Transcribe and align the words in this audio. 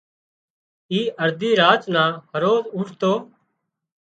اي 0.91 0.99
ارڌي 1.23 1.51
راچ 1.61 1.81
نا 1.93 2.03
هروز 2.31 2.63
اُوٺتو 2.75 3.13